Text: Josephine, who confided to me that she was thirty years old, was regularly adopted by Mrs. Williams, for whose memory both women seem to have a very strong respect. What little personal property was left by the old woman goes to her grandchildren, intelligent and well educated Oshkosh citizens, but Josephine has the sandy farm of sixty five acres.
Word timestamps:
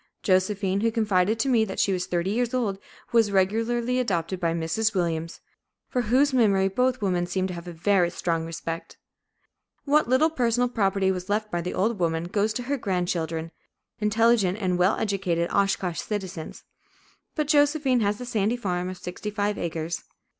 Josephine, 0.23 0.81
who 0.81 0.91
confided 0.91 1.37
to 1.37 1.47
me 1.47 1.63
that 1.63 1.79
she 1.79 1.93
was 1.93 2.07
thirty 2.07 2.31
years 2.31 2.55
old, 2.55 2.79
was 3.11 3.31
regularly 3.31 3.99
adopted 3.99 4.39
by 4.39 4.51
Mrs. 4.51 4.95
Williams, 4.95 5.41
for 5.89 6.01
whose 6.01 6.33
memory 6.33 6.67
both 6.69 7.03
women 7.03 7.27
seem 7.27 7.45
to 7.45 7.53
have 7.53 7.67
a 7.67 7.71
very 7.71 8.09
strong 8.09 8.43
respect. 8.43 8.97
What 9.85 10.09
little 10.09 10.31
personal 10.31 10.69
property 10.69 11.11
was 11.11 11.29
left 11.29 11.51
by 11.51 11.61
the 11.61 11.75
old 11.75 11.99
woman 11.99 12.23
goes 12.23 12.51
to 12.53 12.63
her 12.63 12.77
grandchildren, 12.77 13.51
intelligent 13.99 14.57
and 14.59 14.79
well 14.79 14.97
educated 14.97 15.51
Oshkosh 15.51 15.99
citizens, 16.01 16.63
but 17.35 17.47
Josephine 17.47 17.99
has 17.99 18.17
the 18.17 18.25
sandy 18.25 18.57
farm 18.57 18.89
of 18.89 18.97
sixty 18.97 19.29
five 19.29 19.59
acres. 19.59 20.03